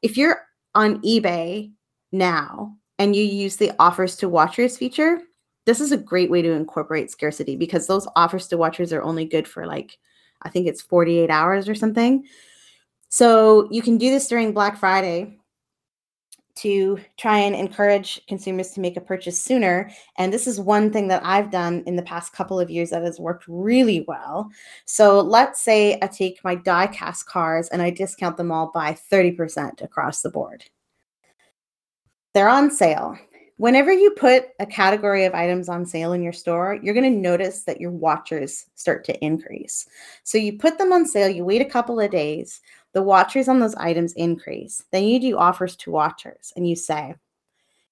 If 0.03 0.15
you're 0.15 0.43
on 0.79 1.01
eBay 1.01 1.71
now 2.11 2.75
and 2.97 3.15
you 3.15 3.23
use 3.23 3.57
the 3.57 3.71
offers 3.79 4.15
to 4.17 4.29
watchers 4.29 4.77
feature, 4.77 5.19
this 5.65 5.81
is 5.81 5.91
a 5.91 5.97
great 5.97 6.31
way 6.31 6.41
to 6.41 6.51
incorporate 6.51 7.11
scarcity 7.11 7.55
because 7.57 7.85
those 7.85 8.07
offers 8.15 8.47
to 8.47 8.57
watchers 8.57 8.93
are 8.93 9.01
only 9.01 9.25
good 9.25 9.47
for 9.47 9.67
like, 9.67 9.97
I 10.41 10.49
think 10.49 10.67
it's 10.67 10.81
48 10.81 11.29
hours 11.29 11.67
or 11.67 11.75
something. 11.75 12.25
So 13.09 13.67
you 13.71 13.81
can 13.81 13.97
do 13.97 14.09
this 14.09 14.27
during 14.27 14.53
Black 14.53 14.77
Friday 14.77 15.38
to 16.61 16.99
try 17.17 17.37
and 17.37 17.55
encourage 17.55 18.25
consumers 18.27 18.71
to 18.71 18.79
make 18.79 18.97
a 18.97 19.01
purchase 19.01 19.41
sooner. 19.41 19.89
And 20.17 20.33
this 20.33 20.47
is 20.47 20.59
one 20.59 20.91
thing 20.91 21.07
that 21.07 21.25
I've 21.25 21.51
done 21.51 21.83
in 21.85 21.95
the 21.95 22.03
past 22.03 22.33
couple 22.33 22.59
of 22.59 22.69
years 22.69 22.89
that 22.89 23.03
has 23.03 23.19
worked 23.19 23.45
really 23.47 24.05
well. 24.07 24.49
So 24.85 25.21
let's 25.21 25.61
say 25.61 25.97
I 26.01 26.07
take 26.07 26.43
my 26.43 26.55
die 26.55 26.87
cast 26.87 27.25
cars 27.27 27.69
and 27.69 27.81
I 27.81 27.89
discount 27.89 28.37
them 28.37 28.51
all 28.51 28.71
by 28.73 28.97
30% 29.11 29.81
across 29.81 30.21
the 30.21 30.29
board. 30.29 30.63
They're 32.33 32.49
on 32.49 32.71
sale. 32.71 33.17
Whenever 33.57 33.91
you 33.91 34.11
put 34.11 34.45
a 34.59 34.65
category 34.65 35.25
of 35.25 35.33
items 35.33 35.67
on 35.67 35.85
sale 35.85 36.13
in 36.13 36.23
your 36.23 36.31
store, 36.31 36.79
you're 36.81 36.93
going 36.93 37.11
to 37.11 37.19
notice 37.19 37.63
that 37.63 37.81
your 37.81 37.91
watchers 37.91 38.67
start 38.75 39.03
to 39.03 39.25
increase. 39.25 39.85
So 40.23 40.37
you 40.37 40.57
put 40.57 40.77
them 40.77 40.93
on 40.93 41.05
sale, 41.05 41.27
you 41.27 41.43
wait 41.43 41.61
a 41.61 41.65
couple 41.65 41.99
of 41.99 42.09
days 42.09 42.61
the 42.93 43.01
watchers 43.01 43.47
on 43.47 43.59
those 43.59 43.75
items 43.75 44.13
increase. 44.13 44.83
Then 44.91 45.03
you 45.03 45.19
do 45.19 45.37
offers 45.37 45.75
to 45.77 45.91
watchers 45.91 46.53
and 46.55 46.67
you 46.67 46.75
say, 46.75 47.15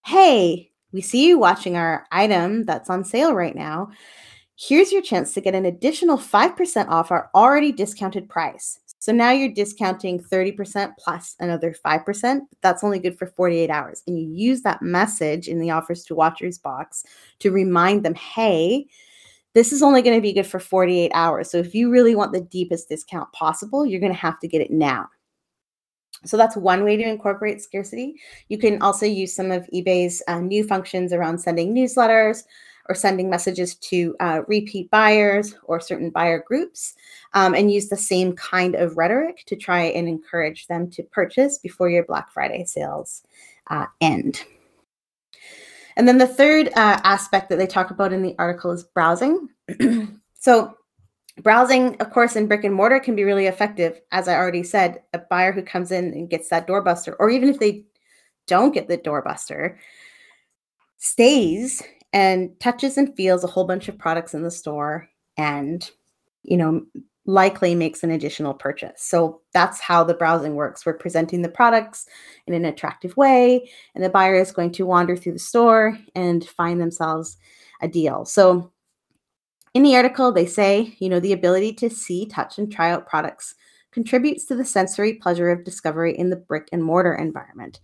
Hey, 0.06 0.72
we 0.92 1.02
see 1.02 1.28
you 1.28 1.38
watching 1.38 1.76
our 1.76 2.06
item 2.12 2.66
that's 2.66 2.90
on 2.90 3.04
sale 3.04 3.34
right 3.34 3.56
now. 3.56 3.90
Here's 4.56 4.92
your 4.92 5.02
chance 5.02 5.34
to 5.34 5.42
get 5.42 5.54
an 5.54 5.66
additional 5.66 6.18
5% 6.18 6.88
off 6.88 7.12
our 7.12 7.30
already 7.36 7.72
discounted 7.72 8.28
price. 8.28 8.80
So 9.00 9.12
now 9.12 9.32
you're 9.32 9.54
discounting 9.54 10.20
30% 10.20 10.94
plus 10.98 11.36
another 11.40 11.76
5%. 11.86 12.40
That's 12.62 12.84
only 12.84 13.00
good 13.00 13.18
for 13.18 13.28
48 13.28 13.70
hours. 13.70 14.02
And 14.08 14.18
you 14.18 14.28
use 14.28 14.64
that 14.64 14.82
message 14.82 15.48
in 15.48 15.60
the 15.60 15.70
offers 15.70 16.04
to 16.06 16.16
watchers 16.16 16.58
box 16.58 17.06
to 17.40 17.52
remind 17.52 18.04
them, 18.04 18.16
hey, 18.16 18.88
this 19.58 19.74
is 19.74 19.82
only 19.82 20.04
going 20.04 20.16
to 20.16 20.22
be 20.22 20.34
good 20.34 20.46
for 20.46 20.60
48 20.60 21.10
hours. 21.16 21.50
So 21.50 21.58
if 21.58 21.74
you 21.74 21.90
really 21.90 22.14
want 22.14 22.32
the 22.32 22.42
deepest 22.42 22.90
discount 22.90 23.32
possible, 23.34 23.88
you're 23.88 24.00
going 24.00 24.14
to 24.14 24.18
have 24.18 24.40
to 24.42 24.48
get 24.48 24.62
it 24.62 24.70
now. 24.70 25.10
So 26.26 26.38
that's 26.38 26.56
one 26.56 26.84
way 26.84 26.96
to 26.96 27.04
incorporate 27.04 27.62
scarcity. 27.62 28.16
You 28.50 28.60
can 28.60 28.80
also 28.84 29.08
use 29.08 29.36
some 29.36 29.52
of 29.52 29.68
eBay's 29.74 30.22
uh, 30.28 30.42
new 30.42 30.64
functions 30.64 31.12
around 31.12 31.40
sending 31.40 31.74
newsletters 31.74 32.44
or 32.88 32.94
sending 32.94 33.32
messages 33.32 33.74
to 33.76 34.16
uh, 34.20 34.42
repeat 34.48 34.92
buyers 34.92 35.56
or 35.64 35.80
certain 35.80 36.12
buyer 36.12 36.44
groups 36.46 36.94
um, 37.34 37.56
and 37.56 37.72
use 37.72 37.90
the 37.90 37.98
same 37.98 38.34
kind 38.34 38.76
of 38.76 38.96
rhetoric 38.96 39.44
to 39.48 39.56
try 39.56 39.86
and 39.86 40.08
encourage 40.08 40.68
them 40.68 40.88
to 40.92 41.02
purchase 41.02 41.58
before 41.58 41.90
your 41.90 42.06
Black 42.06 42.32
Friday 42.32 42.64
sales 42.64 43.24
uh, 43.72 43.88
end. 44.02 44.44
And 45.98 46.08
then 46.08 46.20
the 46.20 46.28
third 46.28 46.68
uh, 46.70 47.02
aspect 47.04 47.50
that 47.50 47.58
they 47.58 47.66
talk 47.66 47.90
about 47.90 48.14
in 48.14 48.22
the 48.22 48.36
article 48.38 48.72
is 48.72 48.84
browsing. 48.84 49.50
so, 50.36 50.78
browsing, 51.42 52.00
of 52.00 52.12
course, 52.12 52.36
in 52.36 52.48
brick 52.48 52.64
and 52.64 52.74
mortar 52.74 53.00
can 53.00 53.16
be 53.16 53.24
really 53.24 53.48
effective. 53.48 54.00
As 54.12 54.28
I 54.28 54.36
already 54.36 54.64
said, 54.64 55.02
a 55.14 55.20
buyer 55.20 55.52
who 55.52 55.64
comes 55.64 55.92
in 55.92 56.14
and 56.14 56.30
gets 56.30 56.50
that 56.50 56.68
doorbuster, 56.68 57.16
or 57.18 57.32
even 57.32 57.50
if 57.50 57.58
they 57.58 57.84
don't 58.46 58.76
get 58.76 58.88
the 58.88 58.98
doorbuster, 58.98 59.76
stays 61.00 61.82
and 62.14 62.58
touches 62.60 62.98
and 62.98 63.16
feels 63.16 63.44
a 63.44 63.48
whole 63.48 63.66
bunch 63.66 63.88
of 63.88 63.98
products 63.98 64.36
in 64.36 64.44
the 64.44 64.52
store 64.52 65.10
and 65.36 65.92
you 66.44 66.58
know 66.58 66.86
likely 67.28 67.76
makes 67.76 68.04
an 68.04 68.10
additional 68.10 68.54
purchase. 68.54 69.04
So 69.04 69.42
that's 69.54 69.80
how 69.80 70.04
the 70.04 70.14
browsing 70.14 70.56
works. 70.56 70.86
We're 70.86 70.94
presenting 70.94 71.42
the 71.42 71.50
products 71.50 72.08
in 72.48 72.54
an 72.54 72.66
attractive 72.66 73.16
way, 73.18 73.70
and 73.94 74.04
the 74.04 74.10
buyer 74.10 74.36
is 74.36 74.52
going 74.52 74.72
to 74.72 74.86
wander 74.86 75.16
through 75.16 75.34
the 75.34 75.40
store 75.40 76.00
and 76.16 76.44
find 76.48 76.82
themselves 76.82 77.38
a 77.82 77.88
deal. 77.88 78.26
So 78.26 78.72
in 79.74 79.84
the 79.84 79.96
article, 79.96 80.32
they 80.32 80.46
say, 80.46 80.96
you 81.00 81.10
know, 81.10 81.20
the 81.20 81.34
ability 81.34 81.74
to 81.74 81.90
see, 81.90 82.26
touch, 82.26 82.58
and 82.58 82.72
try 82.72 82.92
out 82.92 83.08
products 83.08 83.54
contributes 83.92 84.46
to 84.46 84.56
the 84.56 84.66
sensory 84.66 85.14
pleasure 85.14 85.50
of 85.50 85.64
discovery 85.64 86.18
in 86.18 86.30
the 86.30 86.36
brick 86.36 86.70
and 86.72 86.84
mortar 86.84 87.14
environment. 87.14 87.80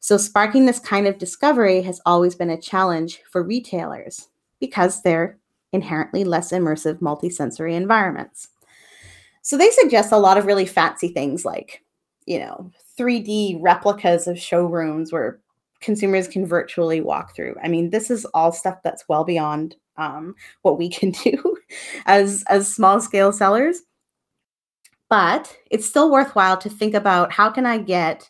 So 0.00 0.16
sparking 0.16 0.64
this 0.64 0.78
kind 0.78 1.06
of 1.06 1.18
discovery 1.18 1.82
has 1.82 2.00
always 2.06 2.34
been 2.34 2.50
a 2.50 2.60
challenge 2.60 3.20
for 3.30 3.42
retailers 3.42 4.28
because 4.60 5.02
they're 5.02 5.38
inherently 5.72 6.24
less 6.24 6.52
immersive 6.52 7.00
multisensory 7.00 7.74
environments. 7.74 8.48
So 9.46 9.56
they 9.56 9.70
suggest 9.70 10.10
a 10.10 10.18
lot 10.18 10.38
of 10.38 10.44
really 10.44 10.66
fancy 10.66 11.06
things 11.06 11.44
like, 11.44 11.84
you 12.26 12.40
know, 12.40 12.68
3D 12.98 13.58
replicas 13.60 14.26
of 14.26 14.40
showrooms 14.40 15.12
where 15.12 15.38
consumers 15.80 16.26
can 16.26 16.44
virtually 16.44 17.00
walk 17.00 17.36
through. 17.36 17.54
I 17.62 17.68
mean, 17.68 17.90
this 17.90 18.10
is 18.10 18.24
all 18.34 18.50
stuff 18.50 18.78
that's 18.82 19.04
well 19.08 19.22
beyond 19.22 19.76
um, 19.98 20.34
what 20.62 20.78
we 20.78 20.88
can 20.98 21.12
do 21.12 21.58
as 22.06 22.42
as 22.48 22.74
small 22.74 23.00
scale 23.00 23.32
sellers. 23.32 23.82
But 25.08 25.56
it's 25.70 25.86
still 25.86 26.10
worthwhile 26.10 26.56
to 26.56 26.68
think 26.68 26.94
about 26.94 27.30
how 27.30 27.48
can 27.48 27.66
I 27.66 27.78
get 27.78 28.28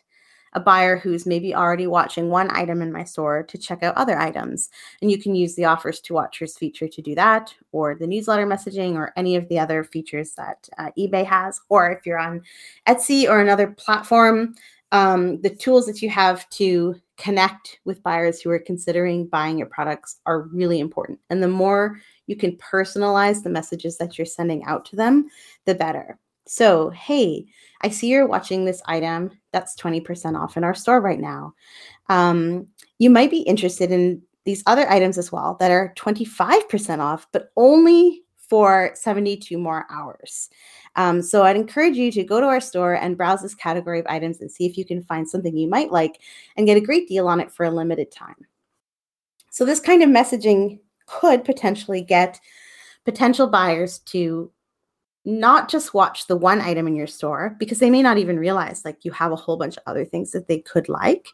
a 0.53 0.59
buyer 0.59 0.97
who's 0.97 1.25
maybe 1.25 1.53
already 1.53 1.87
watching 1.87 2.29
one 2.29 2.49
item 2.55 2.81
in 2.81 2.91
my 2.91 3.03
store 3.03 3.43
to 3.43 3.57
check 3.57 3.83
out 3.83 3.95
other 3.97 4.17
items. 4.17 4.69
And 5.01 5.11
you 5.11 5.19
can 5.19 5.35
use 5.35 5.55
the 5.55 5.65
offers 5.65 5.99
to 6.01 6.13
watchers 6.13 6.57
feature 6.57 6.87
to 6.87 7.01
do 7.01 7.15
that, 7.15 7.53
or 7.71 7.95
the 7.95 8.07
newsletter 8.07 8.47
messaging, 8.47 8.95
or 8.95 9.13
any 9.15 9.35
of 9.35 9.47
the 9.49 9.59
other 9.59 9.83
features 9.83 10.33
that 10.35 10.67
uh, 10.77 10.89
eBay 10.97 11.25
has. 11.25 11.59
Or 11.69 11.91
if 11.91 12.05
you're 12.05 12.19
on 12.19 12.41
Etsy 12.87 13.29
or 13.29 13.39
another 13.39 13.67
platform, 13.67 14.55
um, 14.91 15.41
the 15.41 15.49
tools 15.49 15.85
that 15.85 16.01
you 16.01 16.09
have 16.09 16.49
to 16.51 16.95
connect 17.17 17.79
with 17.83 18.03
buyers 18.03 18.39
who 18.39 18.49
are 18.51 18.59
considering 18.59 19.27
buying 19.27 19.57
your 19.57 19.67
products 19.67 20.19
are 20.25 20.43
really 20.43 20.79
important. 20.79 21.19
And 21.29 21.41
the 21.41 21.47
more 21.47 21.99
you 22.27 22.35
can 22.35 22.55
personalize 22.57 23.43
the 23.43 23.49
messages 23.49 23.97
that 23.97 24.17
you're 24.17 24.25
sending 24.25 24.63
out 24.65 24.85
to 24.85 24.95
them, 24.95 25.27
the 25.65 25.75
better. 25.75 26.19
So, 26.47 26.89
hey, 26.91 27.45
I 27.81 27.89
see 27.89 28.07
you're 28.07 28.27
watching 28.27 28.65
this 28.65 28.81
item 28.85 29.31
that's 29.51 29.75
20% 29.75 30.39
off 30.39 30.57
in 30.57 30.63
our 30.63 30.73
store 30.73 31.01
right 31.01 31.19
now. 31.19 31.53
Um, 32.09 32.67
you 32.99 33.09
might 33.09 33.29
be 33.29 33.41
interested 33.41 33.91
in 33.91 34.21
these 34.45 34.63
other 34.65 34.89
items 34.89 35.17
as 35.17 35.31
well 35.31 35.57
that 35.59 35.71
are 35.71 35.93
25% 35.97 36.99
off, 36.99 37.27
but 37.33 37.51
only 37.57 38.23
for 38.37 38.91
72 38.95 39.57
more 39.57 39.85
hours. 39.91 40.49
Um, 40.95 41.21
so 41.21 41.43
I'd 41.43 41.57
encourage 41.57 41.97
you 41.97 42.11
to 42.13 42.23
go 42.23 42.39
to 42.39 42.47
our 42.47 42.61
store 42.61 42.93
and 42.93 43.17
browse 43.17 43.41
this 43.41 43.53
category 43.53 43.99
of 43.99 44.07
items 44.07 44.39
and 44.39 44.49
see 44.49 44.65
if 44.65 44.77
you 44.77 44.85
can 44.85 45.03
find 45.03 45.27
something 45.27 45.55
you 45.55 45.67
might 45.67 45.91
like 45.91 46.21
and 46.55 46.65
get 46.65 46.77
a 46.77 46.81
great 46.81 47.09
deal 47.09 47.27
on 47.27 47.41
it 47.41 47.51
for 47.51 47.65
a 47.65 47.69
limited 47.69 48.09
time. 48.09 48.47
So 49.51 49.65
this 49.65 49.81
kind 49.81 50.01
of 50.01 50.09
messaging 50.09 50.79
could 51.07 51.43
potentially 51.43 52.01
get 52.01 52.39
potential 53.03 53.47
buyers 53.47 53.99
to 53.99 54.51
not 55.27 55.69
just 55.69 55.93
watch 55.93 56.27
the 56.27 56.35
one 56.37 56.61
item 56.61 56.87
in 56.87 56.95
your 56.95 57.07
store 57.07 57.55
because 57.59 57.79
they 57.79 57.89
may 57.89 58.01
not 58.01 58.17
even 58.17 58.39
realize 58.39 58.85
like 58.85 59.03
you 59.03 59.11
have 59.11 59.31
a 59.31 59.35
whole 59.35 59.57
bunch 59.57 59.75
of 59.75 59.83
other 59.85 60.05
things 60.05 60.31
that 60.31 60.47
they 60.47 60.59
could 60.59 60.87
like 60.87 61.27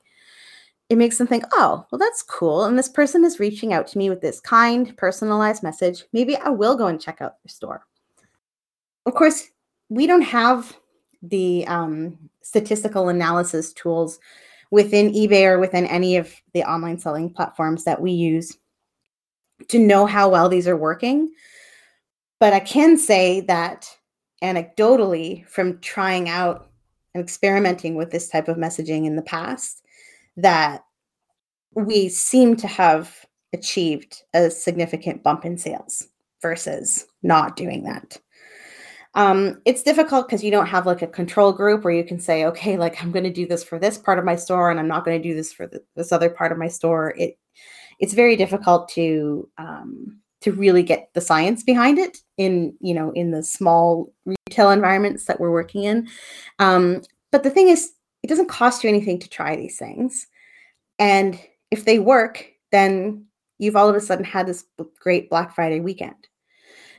it 0.90 0.98
makes 0.98 1.18
them 1.18 1.28
think, 1.28 1.44
oh, 1.54 1.86
well, 1.92 2.00
that's 2.00 2.22
cool. 2.22 2.66
And 2.66 2.78
this 2.78 2.90
person 2.90 3.24
is 3.24 3.40
reaching 3.40 3.74
out 3.74 3.88
to 3.88 3.98
me 3.98 4.10
with 4.10 4.22
this 4.22 4.40
kind, 4.40 4.96
personalized 4.98 5.64
message. 5.64 6.04
Maybe 6.14 6.36
I 6.38 6.50
will 6.50 6.76
go 6.76 6.88
and 6.88 7.02
check 7.02 7.22
out 7.22 7.42
their 7.42 7.50
store. 7.50 7.86
Of 9.06 9.16
course, 9.16 9.50
we 9.90 10.08
don't 10.08 10.22
have 10.22 10.78
the 11.22 11.66
um, 11.68 12.18
statistical 12.42 13.10
analysis 13.10 13.74
tools 13.74 14.20
within 14.72 15.14
eBay 15.14 15.46
or 15.46 15.60
within 15.60 15.86
any 15.88 16.18
of 16.18 16.34
the 16.54 16.64
online 16.64 17.00
selling 17.00 17.30
platforms 17.30 17.86
that 17.86 18.02
we 18.02 18.12
use 18.12 18.58
to 19.70 19.80
know 19.80 20.06
how 20.06 20.30
well 20.30 20.50
these 20.50 20.68
are 20.68 20.78
working. 20.78 21.32
But 22.44 22.52
I 22.52 22.60
can 22.60 22.98
say 22.98 23.40
that 23.40 23.88
anecdotally, 24.44 25.48
from 25.48 25.80
trying 25.80 26.28
out 26.28 26.68
and 27.14 27.24
experimenting 27.24 27.96
with 27.96 28.12
this 28.12 28.28
type 28.28 28.50
of 28.50 28.58
messaging 28.58 29.06
in 29.06 29.16
the 29.16 29.22
past, 29.22 29.82
that 30.36 30.84
we 31.74 32.10
seem 32.10 32.58
to 32.58 32.68
have 32.68 33.26
achieved 33.54 34.24
a 34.34 34.52
significant 34.52 35.24
bump 35.24 35.46
in 35.46 35.58
sales 35.58 36.10
versus 36.42 37.06
not 37.22 37.56
doing 37.56 37.86
that. 37.86 38.20
Um, 39.14 39.62
it's 39.64 39.82
difficult 39.82 40.28
because 40.28 40.44
you 40.44 40.52
don't 40.52 40.68
have 40.68 40.86
like 40.86 41.02
a 41.02 41.08
control 41.08 41.54
group 41.54 41.86
where 41.86 41.94
you 41.94 42.04
can 42.04 42.20
say, 42.20 42.44
okay, 42.44 42.76
like 42.76 43.02
I'm 43.02 43.14
going 43.14 43.24
to 43.24 43.32
do 43.32 43.48
this 43.48 43.64
for 43.64 43.80
this 43.80 43.98
part 43.98 44.20
of 44.20 44.26
my 44.26 44.36
store, 44.36 44.70
and 44.70 44.82
I'm 44.82 44.88
not 44.90 45.06
going 45.06 45.18
to 45.18 45.30
do 45.30 45.34
this 45.34 45.54
for 45.54 45.72
this 45.96 46.12
other 46.12 46.30
part 46.30 46.52
of 46.52 46.58
my 46.58 46.68
store. 46.68 47.16
It 47.18 47.40
it's 48.00 48.14
very 48.14 48.36
difficult 48.36 48.90
to 48.90 49.48
um, 49.58 50.20
to 50.44 50.52
really 50.52 50.84
get 50.84 51.10
the 51.14 51.22
science 51.22 51.64
behind 51.64 51.98
it 51.98 52.18
in 52.38 52.76
you 52.82 52.94
know 52.94 53.12
in 53.12 53.32
the 53.32 53.42
small 53.42 54.14
retail 54.26 54.70
environments 54.70 55.26
that 55.26 55.40
we're 55.40 55.52
working 55.52 55.84
in. 55.84 56.08
Um, 56.60 57.02
but 57.32 57.44
the 57.44 57.50
thing 57.50 57.70
is, 57.70 57.94
it 58.22 58.28
doesn't 58.28 58.50
cost 58.50 58.84
you 58.84 58.90
anything 58.90 59.20
to 59.20 59.30
try 59.30 59.56
these 59.56 59.78
things. 59.78 60.28
And 61.00 61.40
if 61.72 61.86
they 61.86 61.98
work, 61.98 62.46
then 62.72 63.26
you've 63.58 63.76
all 63.76 63.90
of 63.90 63.96
a 63.96 64.02
sudden 64.02 64.26
had 64.26 64.46
this 64.46 64.66
great 65.00 65.30
Black 65.30 65.56
Friday 65.56 65.80
weekend. 65.80 66.28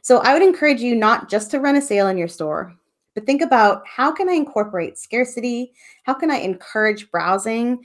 So 0.03 0.19
I 0.19 0.33
would 0.33 0.43
encourage 0.43 0.81
you 0.81 0.95
not 0.95 1.31
just 1.31 1.51
to 1.53 1.61
run 1.61 1.77
a 1.77 1.83
sale 1.83 2.09
in 2.09 2.19
your 2.19 2.29
store, 2.29 2.75
but 3.15 3.27
think 3.27 3.43
about 3.43 3.87
how 3.87 4.11
can 4.11 4.29
I 4.29 4.33
incorporate 4.33 4.99
scarcity? 4.99 5.73
How 6.03 6.15
can 6.15 6.31
I 6.31 6.39
encourage 6.39 7.11
browsing? 7.11 7.85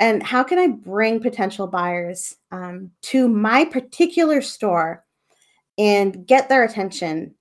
And 0.00 0.22
how 0.22 0.44
can 0.44 0.58
I 0.58 0.68
bring 0.68 1.20
potential 1.20 1.66
buyers 1.66 2.36
um, 2.52 2.90
to 3.02 3.28
my 3.28 3.64
particular 3.64 4.40
store 4.40 5.04
and 5.76 6.26
get 6.26 6.48
their 6.48 6.64
attention 6.64 7.34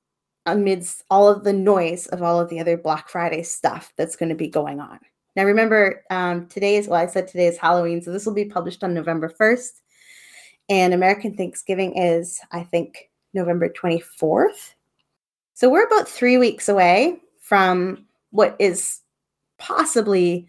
amidst 0.46 1.04
all 1.10 1.28
of 1.28 1.44
the 1.44 1.54
noise 1.54 2.08
of 2.08 2.24
all 2.24 2.40
of 2.40 2.50
the 2.50 2.60
other 2.60 2.78
Black 2.78 3.10
Friday 3.10 3.44
stuff 3.44 3.92
that's 3.98 4.16
going 4.16 4.30
to 4.30 4.36
be 4.36 4.48
going 4.48 4.80
on. 4.80 5.00
Now, 5.36 5.44
remember, 5.44 6.04
um, 6.10 6.48
today 6.48 6.78
is, 6.78 6.88
well, 6.88 7.00
I 7.02 7.06
said 7.06 7.28
today 7.28 7.48
is 7.48 7.58
Halloween, 7.58 8.02
so 8.02 8.12
this 8.12 8.26
will 8.26 8.34
be 8.34 8.46
published 8.46 8.84
on 8.84 8.94
November 8.94 9.30
1st. 9.30 9.82
And 10.70 10.94
American 10.94 11.36
Thanksgiving 11.36 11.96
is, 11.96 12.40
I 12.52 12.64
think, 12.64 13.10
November 13.34 13.70
24th. 13.70 14.74
So 15.54 15.70
we're 15.70 15.86
about 15.86 16.10
three 16.10 16.38
weeks 16.38 16.70
away 16.70 17.20
from 17.40 18.06
what 18.32 18.56
is 18.60 19.02
possibly 19.60 20.48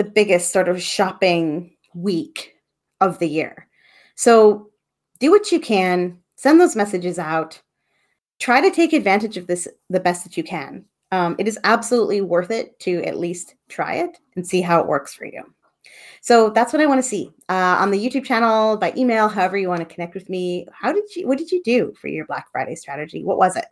the 0.00 0.10
biggest 0.10 0.50
sort 0.50 0.66
of 0.66 0.80
shopping 0.80 1.70
week 1.94 2.54
of 3.02 3.18
the 3.18 3.28
year. 3.28 3.68
So 4.14 4.70
do 5.18 5.30
what 5.30 5.52
you 5.52 5.60
can, 5.60 6.16
send 6.36 6.58
those 6.58 6.74
messages 6.74 7.18
out, 7.18 7.60
try 8.38 8.62
to 8.62 8.70
take 8.70 8.94
advantage 8.94 9.36
of 9.36 9.46
this 9.46 9.68
the 9.90 10.00
best 10.00 10.24
that 10.24 10.38
you 10.38 10.42
can. 10.42 10.86
Um, 11.12 11.36
it 11.38 11.46
is 11.46 11.58
absolutely 11.64 12.22
worth 12.22 12.50
it 12.50 12.80
to 12.80 13.02
at 13.02 13.18
least 13.18 13.56
try 13.68 13.96
it 13.96 14.16
and 14.36 14.46
see 14.46 14.62
how 14.62 14.80
it 14.80 14.86
works 14.86 15.12
for 15.12 15.26
you. 15.26 15.42
So 16.22 16.48
that's 16.48 16.72
what 16.72 16.80
I 16.80 16.86
want 16.86 17.02
to 17.02 17.08
see 17.08 17.30
uh, 17.50 17.76
on 17.78 17.90
the 17.90 18.02
YouTube 18.02 18.24
channel, 18.24 18.78
by 18.78 18.94
email, 18.96 19.28
however 19.28 19.58
you 19.58 19.68
want 19.68 19.86
to 19.86 19.94
connect 19.94 20.14
with 20.14 20.30
me. 20.30 20.66
How 20.72 20.92
did 20.92 21.04
you? 21.14 21.28
What 21.28 21.36
did 21.36 21.52
you 21.52 21.62
do 21.62 21.92
for 22.00 22.08
your 22.08 22.24
Black 22.24 22.50
Friday 22.50 22.74
strategy? 22.74 23.22
What 23.22 23.36
was 23.36 23.54
it? 23.54 23.66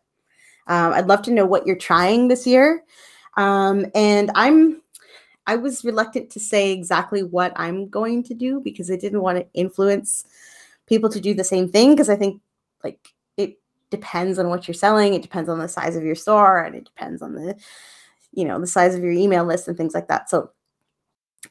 Um, 0.66 0.92
I'd 0.92 1.08
love 1.08 1.22
to 1.22 1.30
know 1.30 1.46
what 1.46 1.66
you're 1.66 1.76
trying 1.76 2.28
this 2.28 2.46
year. 2.46 2.84
Um, 3.38 3.86
and 3.94 4.30
I'm 4.34 4.82
I 5.48 5.56
was 5.56 5.82
reluctant 5.82 6.30
to 6.30 6.40
say 6.40 6.72
exactly 6.72 7.22
what 7.22 7.52
I'm 7.56 7.88
going 7.88 8.22
to 8.24 8.34
do 8.34 8.60
because 8.60 8.90
I 8.90 8.96
didn't 8.96 9.22
want 9.22 9.38
to 9.38 9.46
influence 9.54 10.26
people 10.86 11.08
to 11.08 11.20
do 11.20 11.32
the 11.32 11.42
same 11.42 11.70
thing 11.70 11.92
because 11.92 12.10
I 12.10 12.16
think 12.16 12.42
like 12.84 13.14
it 13.38 13.58
depends 13.90 14.38
on 14.38 14.50
what 14.50 14.68
you're 14.68 14.74
selling, 14.74 15.14
it 15.14 15.22
depends 15.22 15.48
on 15.48 15.58
the 15.58 15.66
size 15.66 15.96
of 15.96 16.04
your 16.04 16.14
store, 16.14 16.62
and 16.62 16.74
it 16.76 16.84
depends 16.84 17.22
on 17.22 17.34
the 17.34 17.56
you 18.32 18.44
know 18.44 18.60
the 18.60 18.66
size 18.66 18.94
of 18.94 19.02
your 19.02 19.12
email 19.12 19.44
list 19.44 19.68
and 19.68 19.76
things 19.76 19.94
like 19.94 20.08
that. 20.08 20.28
So 20.28 20.50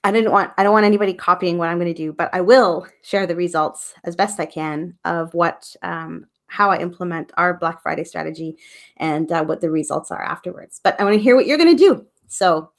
I 0.03 0.11
didn't 0.11 0.31
want 0.31 0.51
I 0.59 0.63
don't 0.63 0.73
want 0.73 0.85
anybody 0.85 1.15
copying 1.15 1.57
what 1.57 1.69
I'm 1.69 1.79
going 1.79 1.93
to 1.93 1.97
do, 1.97 2.13
but 2.13 2.29
I 2.33 2.41
will 2.41 2.87
share 3.01 3.25
the 3.25 3.35
results 3.35 3.95
as 4.03 4.15
best 4.15 4.39
I 4.39 4.45
can 4.45 4.95
of 5.05 5.33
what 5.33 5.75
um, 5.81 6.27
how 6.45 6.69
I 6.69 6.77
implement 6.77 7.31
our 7.35 7.55
Black 7.55 7.81
Friday 7.81 8.03
strategy 8.03 8.57
and 8.97 9.31
uh, 9.31 9.43
what 9.43 9.59
the 9.59 9.71
results 9.71 10.11
are 10.11 10.21
afterwards. 10.21 10.79
But 10.83 11.01
I 11.01 11.03
want 11.03 11.15
to 11.15 11.21
hear 11.21 11.35
what 11.35 11.47
you're 11.47 11.57
going 11.57 11.75
to 11.75 11.83
do. 11.83 12.05
So 12.27 12.69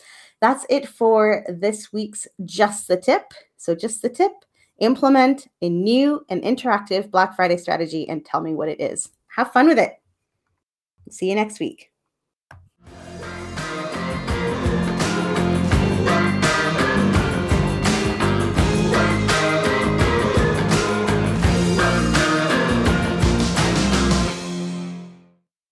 that's 0.41 0.67
it 0.69 0.89
for 0.89 1.45
this 1.49 1.93
week's 1.93 2.27
Just 2.45 2.89
the 2.89 2.97
Tip. 2.97 3.25
So, 3.57 3.75
just 3.75 4.03
the 4.03 4.09
tip 4.09 4.33
implement 4.79 5.49
a 5.63 5.69
new 5.69 6.25
and 6.29 6.43
interactive 6.43 7.11
Black 7.11 7.35
Friday 7.35 7.57
strategy 7.57 8.09
and 8.09 8.25
tell 8.25 8.41
me 8.41 8.55
what 8.55 8.69
it 8.69 8.81
is. 8.81 9.11
Have 9.35 9.53
fun 9.53 9.67
with 9.67 9.79
it. 9.79 9.95
See 11.11 11.29
you 11.29 11.35
next 11.35 11.59
week. 11.59 11.91